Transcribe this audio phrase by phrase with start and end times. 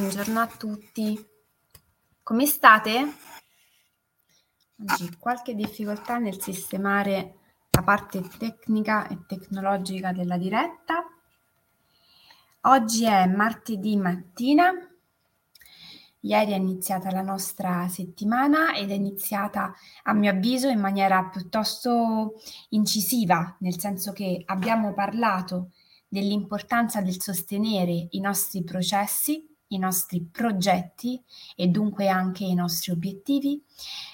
[0.00, 1.28] buongiorno a tutti.
[2.22, 3.12] Come state?
[4.80, 7.34] Oggi qualche difficoltà nel sistemare
[7.68, 11.04] la parte tecnica e tecnologica della diretta.
[12.62, 14.72] Oggi è martedì mattina.
[16.20, 22.40] Ieri è iniziata la nostra settimana ed è iniziata, a mio avviso, in maniera piuttosto
[22.70, 25.72] incisiva, nel senso che abbiamo parlato
[26.08, 31.22] dell'importanza del sostenere i nostri processi, i nostri progetti
[31.56, 33.62] e dunque anche i nostri obiettivi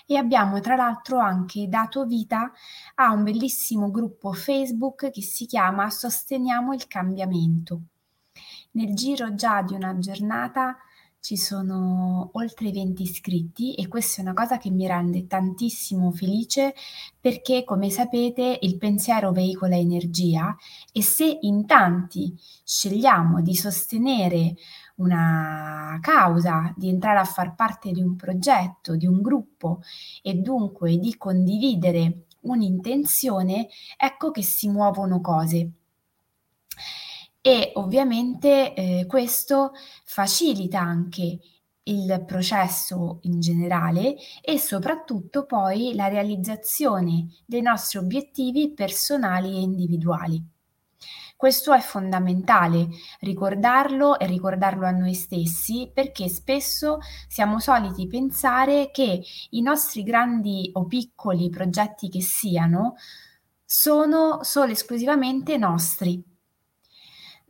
[0.07, 2.53] e abbiamo tra l'altro anche dato vita
[2.95, 7.81] a un bellissimo gruppo Facebook che si chiama Sosteniamo il cambiamento.
[8.73, 10.77] Nel giro già di una giornata
[11.27, 16.73] ci sono oltre 20 iscritti e questa è una cosa che mi rende tantissimo felice
[17.21, 20.55] perché come sapete il pensiero veicola energia
[20.93, 22.33] e se in tanti
[22.63, 24.55] scegliamo di sostenere
[24.97, 29.81] una causa, di entrare a far parte di un progetto, di un gruppo
[30.23, 35.71] e dunque di condividere un'intenzione, ecco che si muovono cose
[37.47, 39.71] e ovviamente eh, questo
[40.05, 41.39] facilita anche
[41.85, 50.56] il processo in generale e soprattutto poi la realizzazione dei nostri obiettivi personali e individuali.
[51.37, 52.89] Questo è fondamentale
[53.21, 56.99] ricordarlo e ricordarlo a noi stessi perché spesso
[57.29, 62.95] siamo soliti pensare che i nostri grandi o piccoli progetti che siano
[63.63, 66.25] sono solo esclusivamente nostri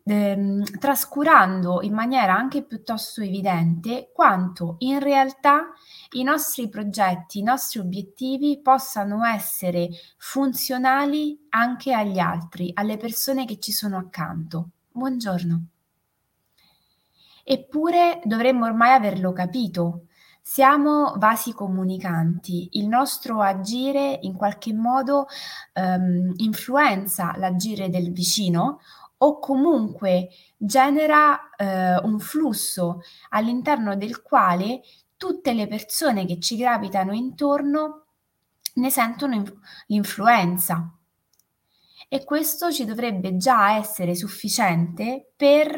[0.06, 5.72] ehm, trascurando in maniera anche piuttosto evidente quanto in realtà
[6.12, 13.58] i nostri progetti, i nostri obiettivi possano essere funzionali anche agli altri, alle persone che
[13.58, 14.70] ci sono accanto.
[14.92, 15.66] Buongiorno.
[17.44, 20.06] Eppure dovremmo ormai averlo capito.
[20.40, 25.26] Siamo vasi comunicanti, il nostro agire in qualche modo
[25.72, 28.78] ehm, influenza l'agire del vicino
[29.18, 33.00] o comunque genera eh, un flusso
[33.30, 34.82] all'interno del quale
[35.16, 38.06] tutte le persone che ci gravitano intorno
[38.74, 39.56] ne sentono inf-
[39.86, 40.90] l'influenza.
[42.08, 45.76] E questo ci dovrebbe già essere sufficiente per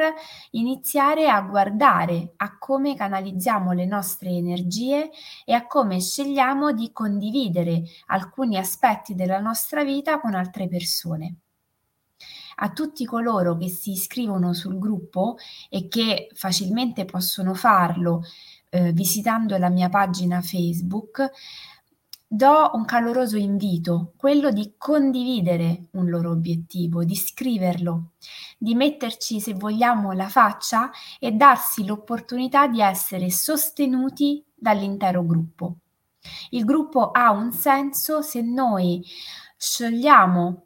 [0.50, 5.10] iniziare a guardare a come canalizziamo le nostre energie
[5.46, 11.36] e a come scegliamo di condividere alcuni aspetti della nostra vita con altre persone
[12.60, 15.36] a tutti coloro che si iscrivono sul gruppo
[15.68, 18.22] e che facilmente possono farlo
[18.70, 21.30] eh, visitando la mia pagina Facebook,
[22.30, 28.10] do un caloroso invito, quello di condividere un loro obiettivo, di scriverlo,
[28.58, 35.76] di metterci, se vogliamo, la faccia e darsi l'opportunità di essere sostenuti dall'intero gruppo.
[36.50, 39.02] Il gruppo ha un senso se noi
[39.56, 40.64] sciogliamo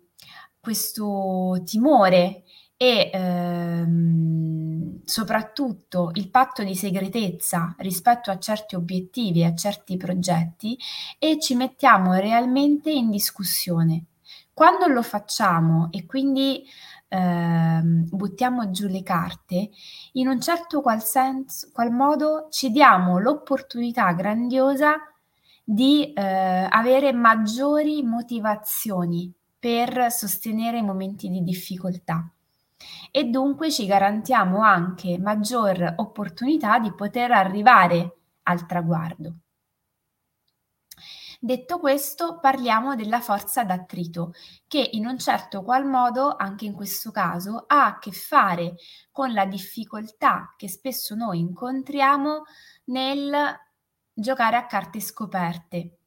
[0.63, 2.45] questo timore
[2.77, 10.79] e ehm, soprattutto il patto di segretezza rispetto a certi obiettivi e a certi progetti
[11.19, 14.05] e ci mettiamo realmente in discussione.
[14.55, 16.65] Quando lo facciamo e quindi
[17.09, 19.71] ehm, buttiamo giù le carte,
[20.13, 24.95] in un certo qual, senso, qual modo ci diamo l'opportunità grandiosa
[25.65, 32.29] di eh, avere maggiori motivazioni per sostenere i momenti di difficoltà
[33.13, 39.35] e dunque ci garantiamo anche maggior opportunità di poter arrivare al traguardo.
[41.39, 44.33] Detto questo, parliamo della forza d'attrito,
[44.67, 48.75] che in un certo qual modo, anche in questo caso, ha a che fare
[49.13, 52.43] con la difficoltà che spesso noi incontriamo
[52.87, 53.33] nel
[54.13, 55.99] giocare a carte scoperte,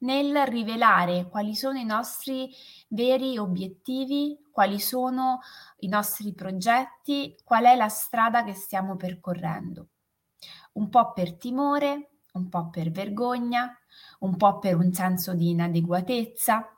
[0.00, 2.50] nel rivelare quali sono i nostri
[2.88, 5.40] veri obiettivi, quali sono
[5.78, 9.88] i nostri progetti, qual è la strada che stiamo percorrendo.
[10.72, 13.76] Un po' per timore, un po' per vergogna,
[14.20, 16.76] un po' per un senso di inadeguatezza,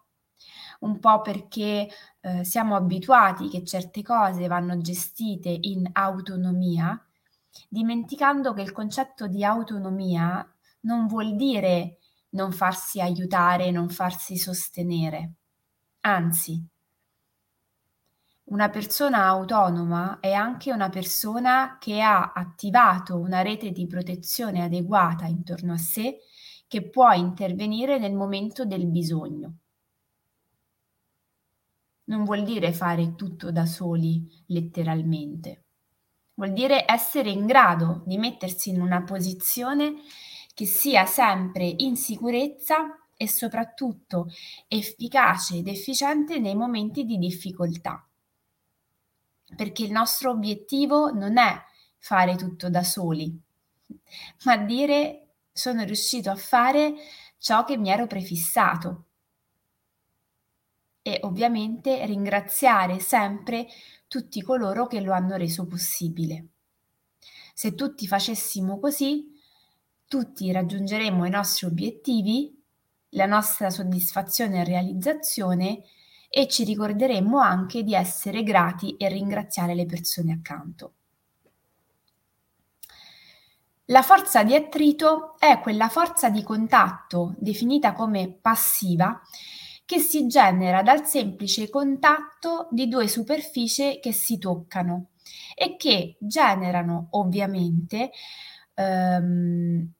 [0.81, 1.89] un po' perché
[2.21, 7.01] eh, siamo abituati che certe cose vanno gestite in autonomia,
[7.69, 10.47] dimenticando che il concetto di autonomia
[10.81, 11.98] non vuol dire
[12.31, 15.33] non farsi aiutare, non farsi sostenere.
[16.01, 16.67] Anzi,
[18.51, 25.27] una persona autonoma è anche una persona che ha attivato una rete di protezione adeguata
[25.27, 26.19] intorno a sé
[26.67, 29.59] che può intervenire nel momento del bisogno.
[32.05, 35.65] Non vuol dire fare tutto da soli, letteralmente.
[36.35, 39.95] vuol dire essere in grado di mettersi in una posizione
[40.59, 44.27] che sia sempre in sicurezza e soprattutto
[44.67, 48.05] efficace ed efficiente nei momenti di difficoltà.
[49.55, 51.63] Perché il nostro obiettivo non è
[51.99, 53.41] fare tutto da soli,
[54.47, 56.93] ma dire sono riuscito a fare
[57.39, 59.05] ciò che mi ero prefissato.
[61.03, 63.69] E ovviamente ringraziare sempre
[64.09, 66.47] tutti coloro che lo hanno reso possibile.
[67.55, 69.37] Se tutti facessimo così,
[70.09, 72.53] tutti raggiungeremo i nostri obiettivi,
[73.11, 75.83] la nostra soddisfazione e realizzazione
[76.31, 80.93] e ci ricorderemo anche di essere grati e ringraziare le persone accanto.
[83.91, 89.19] La forza di attrito è quella forza di contatto definita come passiva
[89.87, 95.13] che si genera dal semplice contatto di due superfici che si toccano
[95.55, 98.11] e che generano ovviamente
[98.75, 99.91] um,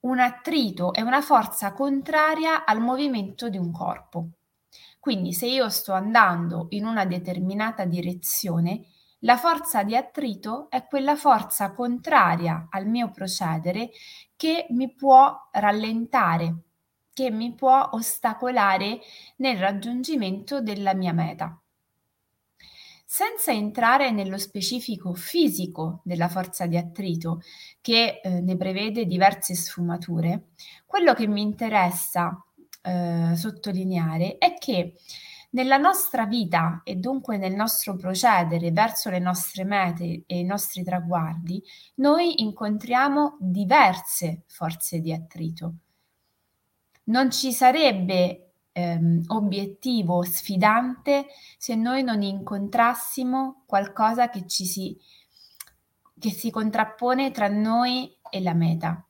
[0.00, 4.30] un attrito e una forza contraria al movimento di un corpo.
[4.98, 8.86] Quindi se io sto andando in una determinata direzione,
[9.20, 13.90] la forza di attrito è quella forza contraria al mio procedere
[14.36, 16.54] che mi può rallentare,
[17.12, 19.00] che mi può ostacolare
[19.36, 21.60] nel raggiungimento della mia meta.
[23.12, 27.40] Senza entrare nello specifico fisico della forza di attrito,
[27.80, 30.50] che eh, ne prevede diverse sfumature,
[30.86, 32.40] quello che mi interessa
[32.82, 34.94] eh, sottolineare è che
[35.50, 40.84] nella nostra vita e dunque nel nostro procedere verso le nostre mete e i nostri
[40.84, 41.60] traguardi,
[41.96, 45.74] noi incontriamo diverse forze di attrito.
[47.06, 51.26] Non ci sarebbe ehm, obiettivo sfidante
[51.58, 54.96] se noi non incontrassimo qualcosa che ci si,
[56.18, 59.04] che si contrappone tra noi e la meta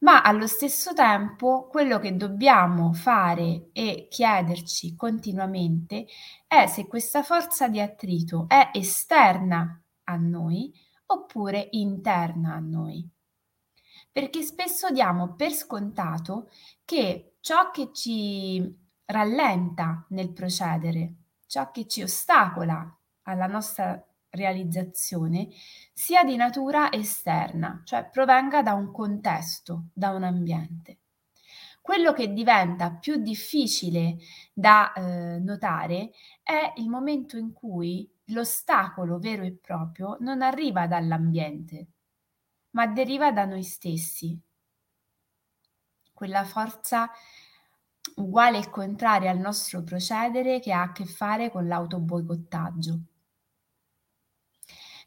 [0.00, 6.06] ma allo stesso tempo quello che dobbiamo fare e chiederci continuamente
[6.46, 10.72] è se questa forza di attrito è esterna a noi
[11.06, 13.08] oppure interna a noi.
[14.12, 16.50] Perché spesso diamo per scontato
[16.88, 18.74] che ciò che ci
[19.04, 25.48] rallenta nel procedere, ciò che ci ostacola alla nostra realizzazione
[25.92, 31.00] sia di natura esterna, cioè provenga da un contesto, da un ambiente.
[31.82, 34.16] Quello che diventa più difficile
[34.54, 36.12] da eh, notare
[36.42, 41.86] è il momento in cui l'ostacolo vero e proprio non arriva dall'ambiente,
[42.70, 44.40] ma deriva da noi stessi.
[46.18, 47.08] Quella forza
[48.16, 52.98] uguale e contraria al nostro procedere che ha a che fare con l'autoboicottaggio.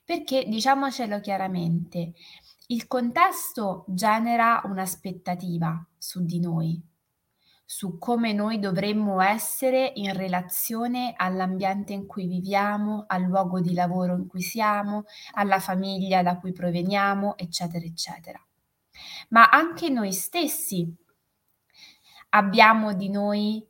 [0.05, 2.13] Perché, diciamocelo chiaramente,
[2.67, 6.81] il contesto genera un'aspettativa su di noi,
[7.65, 14.15] su come noi dovremmo essere in relazione all'ambiente in cui viviamo, al luogo di lavoro
[14.15, 15.03] in cui siamo,
[15.33, 18.41] alla famiglia da cui proveniamo, eccetera, eccetera.
[19.29, 20.93] Ma anche noi stessi
[22.31, 23.65] abbiamo di noi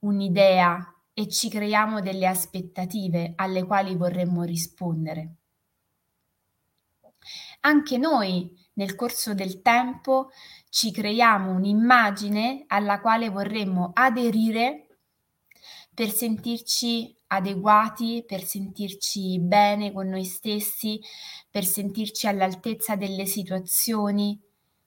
[0.00, 5.34] un'idea e ci creiamo delle aspettative alle quali vorremmo rispondere.
[7.60, 10.30] Anche noi nel corso del tempo
[10.68, 14.86] ci creiamo un'immagine alla quale vorremmo aderire
[15.92, 21.00] per sentirci adeguati, per sentirci bene con noi stessi,
[21.50, 24.40] per sentirci all'altezza delle situazioni,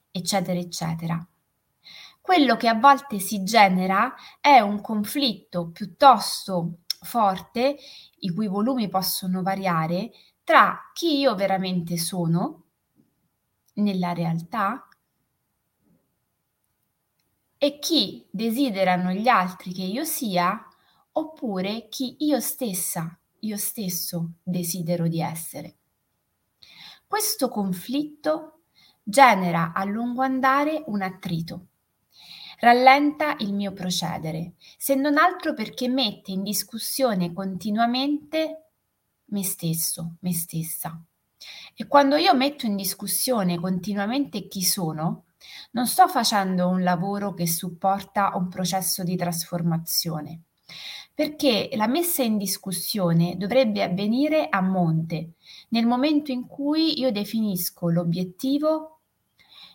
[0.09, 1.30] eccetera, eccetera.
[2.21, 7.77] Quello che a volte si genera è un conflitto piuttosto forte,
[8.19, 10.11] i cui volumi possono variare,
[10.43, 12.65] tra chi io veramente sono
[13.73, 14.87] nella realtà
[17.57, 20.63] e chi desiderano gli altri che io sia
[21.13, 25.77] oppure chi io stessa, io stesso desidero di essere.
[27.07, 28.61] Questo conflitto
[29.03, 31.67] genera a lungo andare un attrito,
[32.61, 38.65] rallenta il mio procedere, se non altro perché mette in discussione continuamente
[39.25, 41.01] me stesso, me stessa.
[41.73, 45.25] E quando io metto in discussione continuamente chi sono,
[45.71, 50.41] non sto facendo un lavoro che supporta un processo di trasformazione,
[51.15, 55.31] perché la messa in discussione dovrebbe avvenire a monte,
[55.69, 59.00] nel momento in cui io definisco l'obiettivo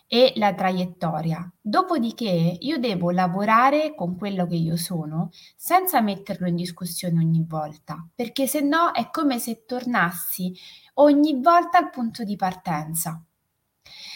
[0.07, 1.51] e la traiettoria.
[1.61, 8.07] Dopodiché io devo lavorare con quello che io sono senza metterlo in discussione ogni volta,
[8.15, 10.55] perché se no è come se tornassi
[10.95, 13.21] ogni volta al punto di partenza.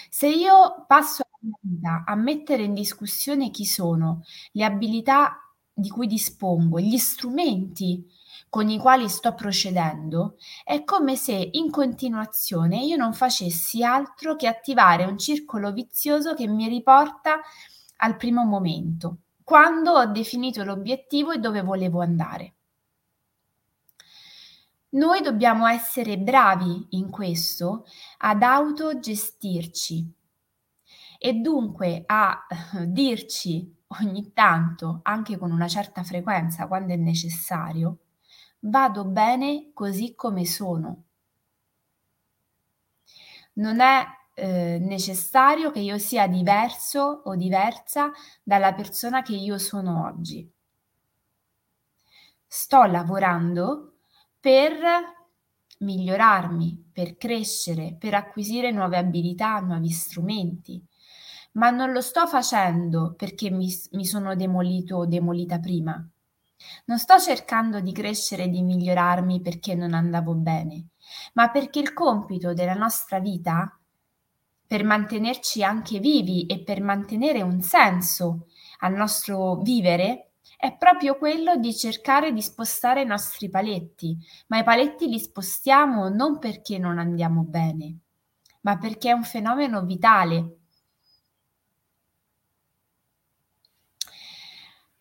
[0.10, 5.38] Se io passo la vita a mettere in discussione chi sono, le abilità
[5.74, 8.05] di cui dispongo, gli strumenti
[8.51, 14.46] con i quali sto procedendo, è come se in continuazione io non facessi altro che
[14.46, 17.39] attivare un circolo vizioso che mi riporta
[17.96, 22.55] al primo momento, quando ho definito l'obiettivo e dove volevo andare.
[24.89, 27.86] Noi dobbiamo essere bravi in questo
[28.17, 30.13] ad autogestirci
[31.17, 32.46] e dunque a
[32.86, 37.98] dirci ogni tanto, anche con una certa frequenza quando è necessario,
[38.61, 41.03] vado bene così come sono.
[43.53, 48.11] Non è eh, necessario che io sia diverso o diversa
[48.43, 50.49] dalla persona che io sono oggi.
[52.47, 53.99] Sto lavorando
[54.39, 54.73] per
[55.79, 60.83] migliorarmi, per crescere, per acquisire nuove abilità, nuovi strumenti,
[61.53, 66.07] ma non lo sto facendo perché mi, mi sono demolito o demolita prima.
[66.85, 70.87] Non sto cercando di crescere e di migliorarmi perché non andavo bene,
[71.33, 73.77] ma perché il compito della nostra vita,
[74.65, 78.47] per mantenerci anche vivi e per mantenere un senso
[78.79, 84.15] al nostro vivere, è proprio quello di cercare di spostare i nostri paletti,
[84.47, 87.97] ma i paletti li spostiamo non perché non andiamo bene,
[88.61, 90.57] ma perché è un fenomeno vitale.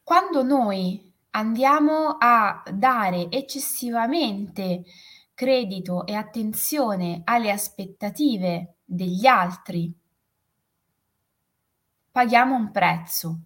[0.03, 4.85] Quando noi andiamo a dare eccessivamente
[5.35, 9.91] credito e attenzione alle aspettative degli altri,
[12.11, 13.41] paghiamo un prezzo,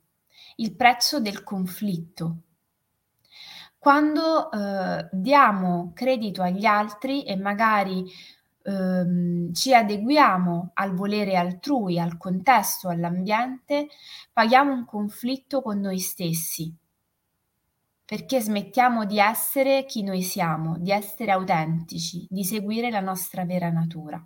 [0.57, 2.39] il prezzo del conflitto.
[3.79, 8.11] Quando eh, diamo credito agli altri e magari
[8.63, 13.89] ehm, ci adeguiamo al volere altrui, al contesto, all'ambiente,
[14.33, 16.75] paghiamo un conflitto con noi stessi
[18.05, 23.71] perché smettiamo di essere chi noi siamo, di essere autentici, di seguire la nostra vera
[23.71, 24.25] natura.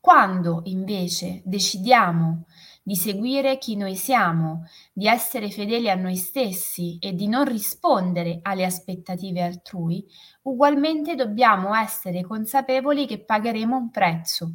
[0.00, 2.46] Quando invece decidiamo
[2.82, 8.38] di seguire chi noi siamo, di essere fedeli a noi stessi e di non rispondere
[8.40, 10.06] alle aspettative altrui,
[10.42, 14.54] ugualmente dobbiamo essere consapevoli che pagheremo un prezzo,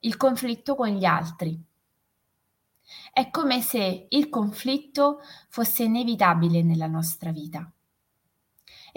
[0.00, 1.58] il conflitto con gli altri.
[3.12, 7.70] È come se il conflitto fosse inevitabile nella nostra vita.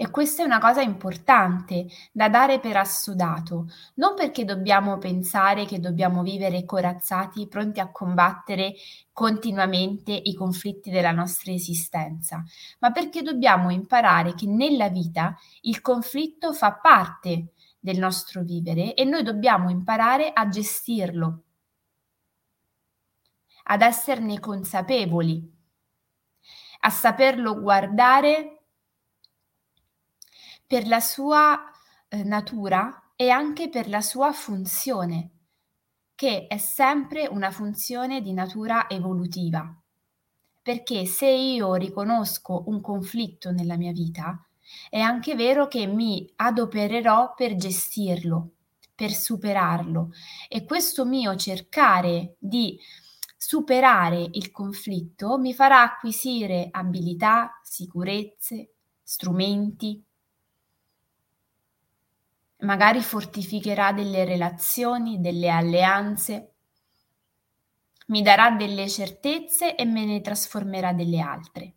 [0.00, 5.80] E questa è una cosa importante da dare per assodato, non perché dobbiamo pensare che
[5.80, 8.74] dobbiamo vivere corazzati, pronti a combattere
[9.12, 12.44] continuamente i conflitti della nostra esistenza,
[12.78, 19.02] ma perché dobbiamo imparare che nella vita il conflitto fa parte del nostro vivere e
[19.02, 21.42] noi dobbiamo imparare a gestirlo
[23.70, 25.56] ad esserne consapevoli,
[26.80, 28.62] a saperlo guardare
[30.66, 31.58] per la sua
[32.08, 35.30] eh, natura e anche per la sua funzione,
[36.14, 39.74] che è sempre una funzione di natura evolutiva.
[40.62, 44.46] Perché se io riconosco un conflitto nella mia vita,
[44.88, 48.52] è anche vero che mi adopererò per gestirlo,
[48.94, 50.12] per superarlo
[50.48, 52.78] e questo mio cercare di
[53.40, 60.04] Superare il conflitto mi farà acquisire abilità, sicurezze, strumenti,
[62.62, 66.54] magari fortificherà delle relazioni, delle alleanze,
[68.08, 71.74] mi darà delle certezze e me ne trasformerà delle altre.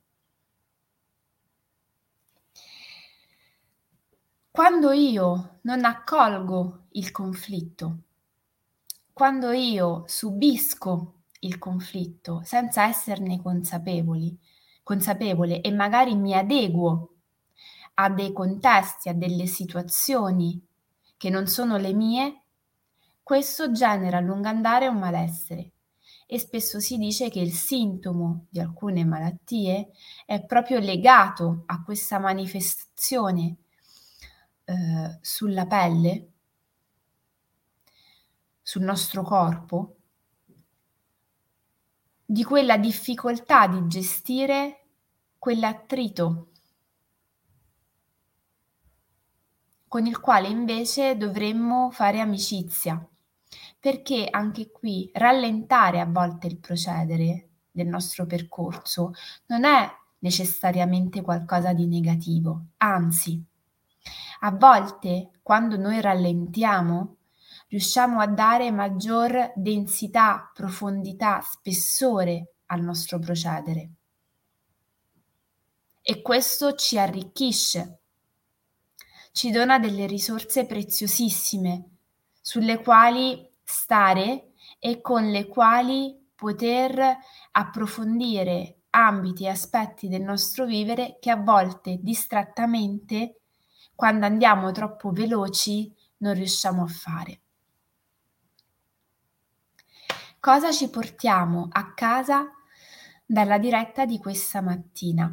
[4.49, 7.97] Quando io non accolgo il conflitto,
[9.13, 14.37] quando io subisco il conflitto senza esserne consapevoli,
[14.83, 17.09] consapevole e magari mi adeguo
[17.95, 20.59] a dei contesti, a delle situazioni
[21.17, 22.41] che non sono le mie,
[23.21, 25.71] questo genera a lungo andare un malessere.
[26.25, 29.91] E spesso si dice che il sintomo di alcune malattie
[30.25, 33.57] è proprio legato a questa manifestazione
[34.63, 36.29] eh, sulla pelle,
[38.61, 39.97] sul nostro corpo,
[42.31, 44.85] di quella difficoltà di gestire
[45.37, 46.47] quell'attrito
[49.85, 53.05] con il quale invece dovremmo fare amicizia,
[53.77, 59.11] perché anche qui rallentare a volte il procedere del nostro percorso
[59.47, 63.43] non è necessariamente qualcosa di negativo, anzi,
[64.39, 67.17] a volte quando noi rallentiamo
[67.71, 73.91] riusciamo a dare maggior densità, profondità, spessore al nostro procedere.
[76.01, 77.99] E questo ci arricchisce,
[79.31, 81.85] ci dona delle risorse preziosissime
[82.41, 86.99] sulle quali stare e con le quali poter
[87.51, 93.43] approfondire ambiti e aspetti del nostro vivere che a volte distrattamente,
[93.95, 97.41] quando andiamo troppo veloci, non riusciamo a fare.
[100.41, 102.49] Cosa ci portiamo a casa
[103.23, 105.31] dalla diretta di questa mattina?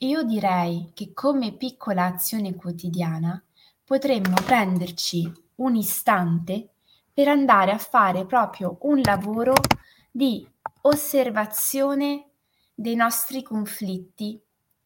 [0.00, 3.42] Io direi che come piccola azione quotidiana
[3.82, 6.74] potremmo prenderci un istante
[7.10, 9.54] per andare a fare proprio un lavoro
[10.10, 10.46] di
[10.82, 12.32] osservazione
[12.74, 14.38] dei nostri conflitti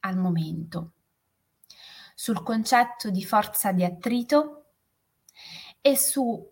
[0.02, 0.92] al momento,
[2.14, 4.66] sul concetto di forza di attrito
[5.80, 6.48] e su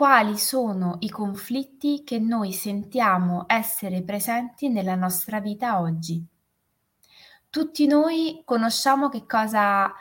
[0.00, 6.26] quali sono i conflitti che noi sentiamo essere presenti nella nostra vita oggi.
[7.50, 9.92] Tutti noi conosciamo che cosa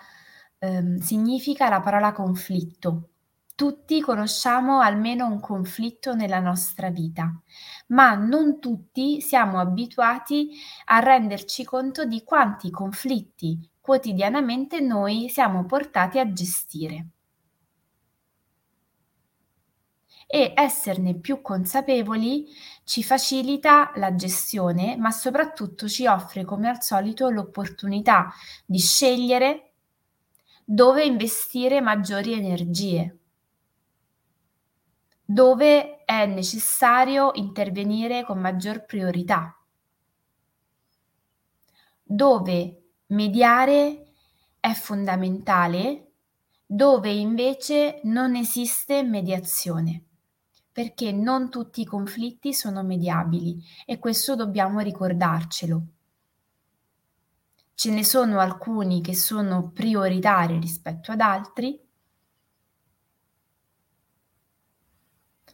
[0.58, 3.10] ehm, significa la parola conflitto.
[3.54, 7.30] Tutti conosciamo almeno un conflitto nella nostra vita,
[7.88, 10.52] ma non tutti siamo abituati
[10.86, 17.08] a renderci conto di quanti conflitti quotidianamente noi siamo portati a gestire.
[20.32, 22.46] E esserne più consapevoli
[22.84, 28.32] ci facilita la gestione, ma soprattutto ci offre come al solito l'opportunità
[28.64, 29.72] di scegliere
[30.64, 33.18] dove investire maggiori energie,
[35.26, 39.60] dove è necessario intervenire con maggior priorità,
[42.04, 44.12] dove mediare
[44.60, 46.12] è fondamentale,
[46.68, 50.04] dove invece non esiste mediazione
[50.80, 55.84] perché non tutti i conflitti sono mediabili e questo dobbiamo ricordarcelo.
[57.74, 61.78] Ce ne sono alcuni che sono prioritari rispetto ad altri.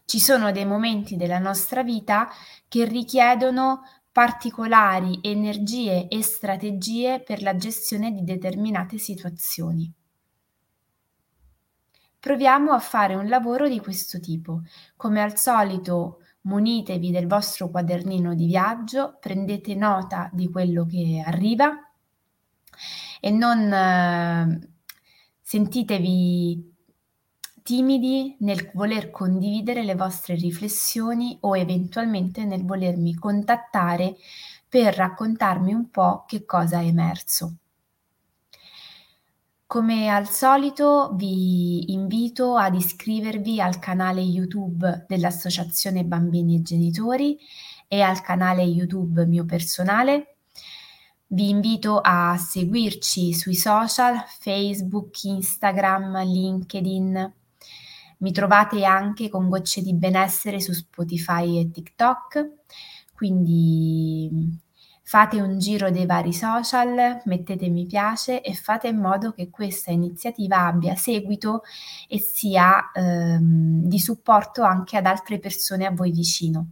[0.05, 2.29] Ci sono dei momenti della nostra vita
[2.67, 9.91] che richiedono particolari energie e strategie per la gestione di determinate situazioni
[12.25, 14.63] proviamo a fare un lavoro di questo tipo.
[14.95, 21.87] Come al solito, munitevi del vostro quadernino di viaggio, prendete nota di quello che arriva
[23.19, 24.69] e non eh,
[25.39, 26.73] sentitevi
[27.61, 34.15] timidi nel voler condividere le vostre riflessioni o eventualmente nel volermi contattare
[34.67, 37.57] per raccontarmi un po' che cosa è emerso.
[39.67, 47.37] Come al solito vi invito ad iscrivervi al canale YouTube dell'Associazione Bambini e Genitori
[47.87, 50.35] e al canale YouTube mio personale.
[51.27, 57.33] Vi invito a seguirci sui social Facebook, Instagram, LinkedIn.
[58.17, 62.51] Mi trovate anche con Gocce di Benessere su Spotify e TikTok,
[63.13, 64.59] quindi
[65.07, 69.91] Fate un giro dei vari social, mettete mi piace e fate in modo che questa
[69.91, 71.61] iniziativa abbia seguito
[72.07, 76.71] e sia ehm, di supporto anche ad altre persone a voi vicino.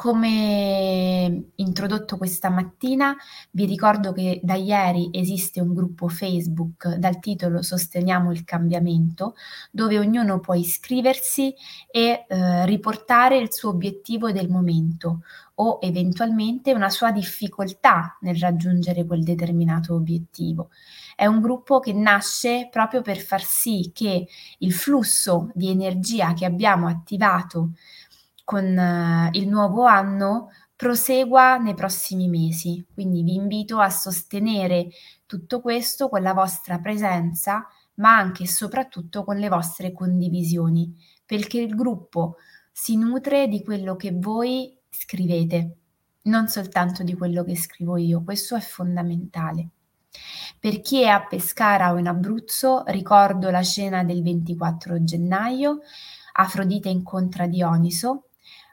[0.00, 3.16] Come introdotto questa mattina,
[3.50, 9.34] vi ricordo che da ieri esiste un gruppo Facebook dal titolo Sosteniamo il cambiamento,
[9.72, 11.52] dove ognuno può iscriversi
[11.90, 15.22] e eh, riportare il suo obiettivo del momento
[15.56, 20.68] o eventualmente una sua difficoltà nel raggiungere quel determinato obiettivo.
[21.16, 26.44] È un gruppo che nasce proprio per far sì che il flusso di energia che
[26.44, 27.72] abbiamo attivato
[28.48, 32.82] con uh, il nuovo anno prosegua nei prossimi mesi.
[32.94, 34.88] Quindi vi invito a sostenere
[35.26, 41.58] tutto questo con la vostra presenza, ma anche e soprattutto con le vostre condivisioni, perché
[41.58, 42.36] il gruppo
[42.72, 45.76] si nutre di quello che voi scrivete,
[46.22, 49.68] non soltanto di quello che scrivo io, questo è fondamentale.
[50.58, 55.80] Per chi è a Pescara o in Abruzzo, ricordo la cena del 24 gennaio,
[56.32, 58.27] Afrodite incontra Dioniso,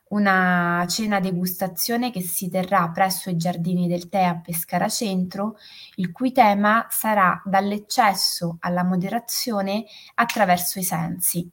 [0.09, 5.57] una cena degustazione che si terrà presso i Giardini del Tè a Pescara Centro,
[5.95, 11.49] il cui tema sarà dall'eccesso alla moderazione attraverso i sensi.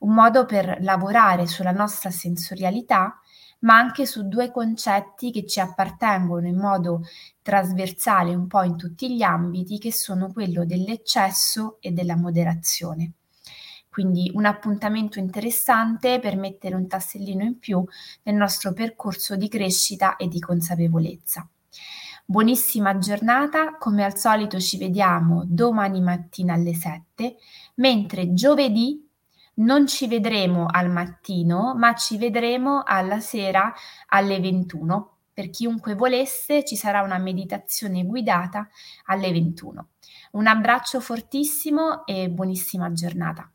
[0.00, 3.18] un modo per lavorare sulla nostra sensorialità,
[3.60, 7.02] ma anche su due concetti che ci appartengono in modo
[7.40, 13.12] trasversale un po' in tutti gli ambiti, che sono quello dell'eccesso e della moderazione.
[13.96, 17.82] Quindi un appuntamento interessante per mettere un tassellino in più
[18.24, 21.48] nel nostro percorso di crescita e di consapevolezza.
[22.26, 27.36] Buonissima giornata, come al solito ci vediamo domani mattina alle 7,
[27.76, 29.02] mentre giovedì
[29.54, 33.72] non ci vedremo al mattino, ma ci vedremo alla sera
[34.08, 35.20] alle 21.
[35.32, 38.68] Per chiunque volesse ci sarà una meditazione guidata
[39.06, 39.88] alle 21.
[40.32, 43.50] Un abbraccio fortissimo e buonissima giornata.